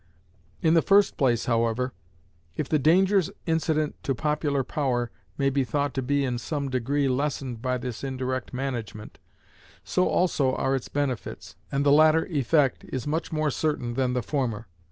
In 0.63 0.73
the 0.73 0.81
first 0.81 1.15
place, 1.15 1.45
however, 1.45 1.93
if 2.55 2.67
the 2.67 2.79
dangers 2.79 3.29
incident 3.45 4.01
to 4.01 4.15
popular 4.15 4.63
power 4.63 5.11
may 5.37 5.51
be 5.51 5.63
thought 5.63 5.93
to 5.93 6.01
be 6.01 6.25
in 6.25 6.39
some 6.39 6.69
degree 6.71 7.07
lessened 7.07 7.61
by 7.61 7.77
this 7.77 8.03
indirect 8.03 8.51
management, 8.51 9.19
so 9.83 10.09
also 10.09 10.55
are 10.55 10.73
its 10.75 10.89
benefits; 10.89 11.55
and 11.71 11.85
the 11.85 11.91
latter 11.91 12.25
effect 12.29 12.83
is 12.85 13.05
much 13.05 13.31
more 13.31 13.51
certain 13.51 13.93
than 13.93 14.13
the 14.13 14.23
former. 14.23 14.67